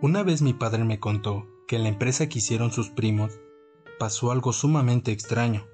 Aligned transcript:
Una 0.00 0.22
vez 0.22 0.42
mi 0.42 0.52
padre 0.52 0.84
me 0.84 1.00
contó 1.00 1.48
que 1.66 1.74
en 1.74 1.82
la 1.82 1.88
empresa 1.88 2.28
que 2.28 2.38
hicieron 2.38 2.70
sus 2.70 2.88
primos 2.88 3.40
pasó 3.98 4.30
algo 4.30 4.52
sumamente 4.52 5.10
extraño. 5.10 5.66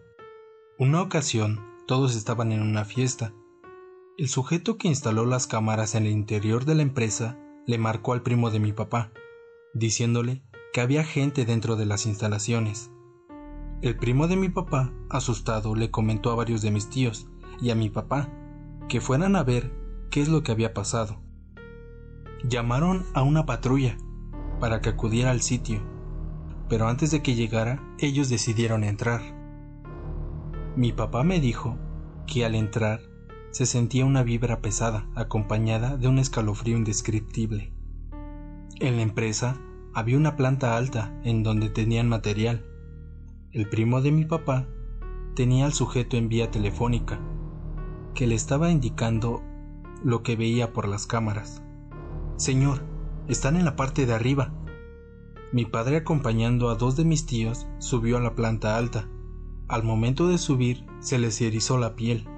Una 0.79 1.03
ocasión 1.03 1.61
todos 1.87 2.17
estaban 2.17 2.51
en 2.51 2.63
una 2.63 2.87
fiesta. 2.87 3.35
El 4.17 4.29
sujeto 4.29 4.79
que 4.79 4.89
instaló 4.89 5.27
las 5.27 5.47
cámaras 5.47 5.95
en 5.95 6.07
el 6.07 6.13
interior 6.13 6.65
de 6.65 6.75
la 6.75 6.81
empresa 6.81 7.39
le 7.67 7.77
marcó 7.77 8.15
al 8.15 8.23
primo 8.23 8.51
de 8.51 8.61
mi 8.61 8.73
papá, 8.73 9.13
diciéndole 9.75 10.43
que 10.73 10.81
había 10.81 11.05
gente 11.05 11.45
dentro 11.45 11.77
de 11.77 11.85
las 11.85 12.07
instalaciones. 12.07 12.91
El 13.83 13.99
primo 13.99 14.27
de 14.27 14.37
mi 14.37 14.49
papá, 14.49 14.91
asustado, 15.11 15.75
le 15.75 15.91
comentó 15.91 16.31
a 16.31 16.35
varios 16.35 16.63
de 16.63 16.71
mis 16.71 16.89
tíos 16.89 17.29
y 17.61 17.69
a 17.69 17.75
mi 17.75 17.91
papá 17.91 18.33
que 18.89 19.03
fueran 19.03 19.37
a 19.37 19.45
ver 19.45 19.71
qué 20.11 20.23
es 20.23 20.29
lo 20.29 20.43
que 20.43 20.53
había 20.53 20.73
pasado. 20.73 21.21
Llamaron 22.49 23.05
a 23.13 23.23
una 23.23 23.45
patrulla 23.45 23.99
para 24.61 24.81
que 24.81 24.91
acudiera 24.91 25.31
al 25.31 25.41
sitio, 25.43 25.81
pero 26.69 26.89
antes 26.89 27.11
de 27.11 27.23
que 27.23 27.35
llegara, 27.35 27.83
ellos 27.99 28.29
decidieron 28.29 28.85
entrar. 28.85 29.21
Mi 30.77 30.93
papá 30.93 31.23
me 31.23 31.41
dijo 31.41 31.79
que 32.27 32.45
al 32.45 32.55
entrar 32.55 33.01
se 33.51 33.67
sentía 33.67 34.05
una 34.05 34.23
vibra 34.23 34.61
pesada 34.61 35.09
acompañada 35.15 35.97
de 35.97 36.09
un 36.09 36.19
escalofrío 36.19 36.77
indescriptible. 36.77 37.73
En 38.81 38.97
la 38.97 39.03
empresa 39.03 39.61
había 39.93 40.17
una 40.17 40.35
planta 40.35 40.77
alta 40.77 41.17
en 41.23 41.45
donde 41.45 41.71
tenían 41.71 42.09
material. 42.09 42.67
El 43.53 43.69
primo 43.69 44.01
de 44.01 44.11
mi 44.11 44.25
papá 44.25 44.67
tenía 45.37 45.67
al 45.67 45.73
sujeto 45.73 46.17
en 46.17 46.29
vía 46.29 46.51
telefónica, 46.51 47.21
que 48.15 48.27
le 48.27 48.35
estaba 48.35 48.71
indicando 48.71 49.43
lo 50.03 50.23
que 50.25 50.35
veía 50.35 50.73
por 50.73 50.89
las 50.89 51.07
cámaras. 51.07 51.63
Señor, 52.37 52.83
están 53.29 53.57
en 53.57 53.65
la 53.65 53.77
parte 53.77 54.07
de 54.07 54.15
arriba. 54.15 54.53
Mi 55.53 55.65
padre 55.65 55.99
acompañando 55.99 56.69
a 56.69 56.75
dos 56.75 56.97
de 56.97 57.05
mis 57.05 57.27
tíos 57.27 57.67
subió 57.79 58.17
a 58.17 58.21
la 58.21 58.35
planta 58.35 58.77
alta. 58.77 59.09
Al 59.69 59.83
momento 59.83 60.29
de 60.29 60.39
subir 60.39 60.85
se 61.01 61.19
les 61.19 61.41
erizó 61.41 61.79
la 61.79 61.95
piel. 61.95 62.29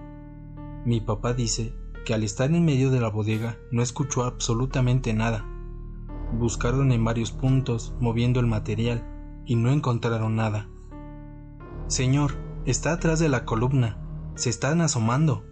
Mi 0.85 1.01
papá 1.01 1.33
dice 1.33 1.75
que 2.05 2.15
al 2.15 2.23
estar 2.23 2.51
en 2.51 2.65
medio 2.65 2.91
de 2.91 3.01
la 3.01 3.09
bodega 3.09 3.59
no 3.73 3.83
escuchó 3.83 4.25
absolutamente 4.25 5.13
nada. 5.13 5.45
Buscaron 6.39 6.93
en 6.93 7.05
varios 7.05 7.33
puntos 7.33 7.95
moviendo 8.01 8.39
el 8.39 8.47
material 8.47 9.05
y 9.45 9.57
no 9.57 9.71
encontraron 9.71 10.37
nada. 10.37 10.69
Señor, 11.89 12.37
está 12.65 12.93
atrás 12.93 13.19
de 13.19 13.29
la 13.29 13.45
columna. 13.45 13.99
Se 14.35 14.51
están 14.51 14.81
asomando. 14.81 15.45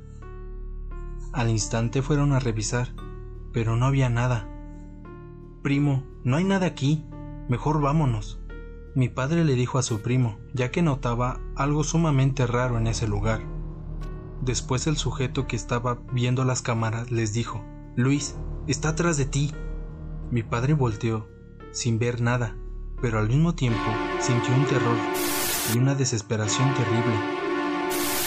Al 1.33 1.51
instante 1.51 2.03
fueron 2.03 2.33
a 2.33 2.39
revisar, 2.39 2.95
pero 3.53 3.77
no 3.77 3.87
había 3.87 4.09
nada. 4.09 4.54
Primo, 5.65 6.05
no 6.25 6.37
hay 6.37 6.45
nada 6.45 6.67
aquí. 6.67 7.07
Mejor 7.48 7.81
vámonos. 7.81 8.39
Mi 8.95 9.09
padre 9.09 9.47
le 9.47 9.55
dijo 9.55 9.79
a 9.79 9.83
su 9.83 10.03
primo, 10.03 10.39
ya 10.53 10.70
que 10.70 10.83
notaba 10.83 11.41
algo 11.57 11.84
sumamente 11.84 12.47
raro 12.47 12.77
en 12.77 12.87
ese 12.87 13.09
lugar. 13.09 13.41
Después 14.42 14.87
el 14.87 14.98
sujeto 14.98 15.47
que 15.47 15.57
estaba 15.57 16.03
viendo 16.12 16.45
las 16.45 16.61
cámaras 16.61 17.11
les 17.11 17.33
dijo, 17.33 17.65
Luis, 17.97 18.37
está 18.67 18.91
atrás 18.91 19.17
de 19.17 19.25
ti. 19.25 19.53
Mi 20.31 20.42
padre 20.42 20.75
volteó, 20.75 21.31
sin 21.73 21.98
ver 21.98 22.20
nada, 22.20 22.55
pero 23.01 23.19
al 23.19 23.29
mismo 23.29 23.55
tiempo 23.55 23.91
sintió 24.20 24.55
un 24.55 24.67
terror 24.67 24.98
y 25.75 25.79
una 25.79 25.95
desesperación 25.95 26.75
terrible. 26.75 27.15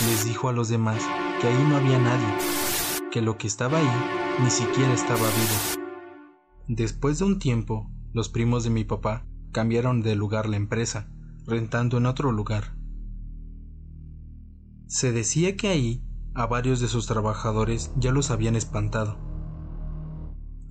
Les 0.10 0.26
dijo 0.26 0.50
a 0.50 0.54
los 0.54 0.70
demás 0.70 1.08
que 1.40 1.50
ahí 1.50 1.68
no 1.70 1.78
había 1.78 2.00
nadie, 2.00 2.34
que 3.12 3.22
lo 3.22 3.38
que 3.38 3.46
estaba 3.46 3.78
ahí 3.78 3.92
ni 4.44 4.50
siquiera 4.50 4.92
estaba 4.92 5.20
vivo. 5.20 5.77
Después 6.68 7.20
de 7.20 7.26
un 7.26 7.40
tiempo, 7.40 7.90
los 8.14 8.30
primos 8.30 8.64
de 8.64 8.70
mi 8.70 8.84
papá 8.84 9.26
cambiaron 9.52 10.02
de 10.02 10.16
lugar 10.16 10.50
la 10.50 10.58
empresa, 10.58 11.10
rentando 11.46 11.98
en 11.98 12.06
otro 12.06 12.32
lugar. 12.32 12.76
Se 14.88 15.12
decía 15.12 15.56
que 15.56 15.70
ahí 15.70 16.04
a 16.34 16.46
varios 16.46 16.80
de 16.80 16.88
sus 16.88 17.08
trabajadores 17.08 17.92
ya 17.98 18.12
los 18.12 18.32
habían 18.32 18.56
espantado. 18.56 19.18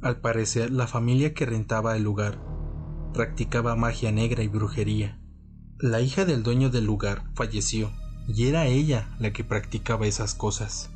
Al 0.02 0.20
parecer, 0.20 0.70
la 0.70 0.86
familia 0.86 1.34
que 1.34 1.46
rentaba 1.46 1.96
el 1.96 2.02
lugar 2.02 2.40
practicaba 3.12 3.74
magia 3.74 4.12
negra 4.12 4.42
y 4.42 4.48
brujería. 4.48 5.18
La 5.78 6.00
hija 6.00 6.24
del 6.24 6.42
dueño 6.42 6.70
del 6.70 6.84
lugar 6.84 7.24
falleció 7.34 7.90
y 8.28 8.46
era 8.46 8.66
ella 8.66 9.16
la 9.18 9.32
que 9.32 9.44
practicaba 9.44 10.06
esas 10.06 10.34
cosas. 10.34 10.90